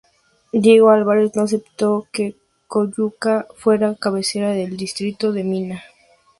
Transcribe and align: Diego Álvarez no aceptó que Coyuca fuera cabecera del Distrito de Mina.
Diego 0.53 0.89
Álvarez 0.89 1.35
no 1.35 1.43
aceptó 1.43 2.07
que 2.11 2.35
Coyuca 2.65 3.45
fuera 3.55 3.93
cabecera 3.93 4.49
del 4.49 4.75
Distrito 4.75 5.31
de 5.31 5.43
Mina. 5.43 5.83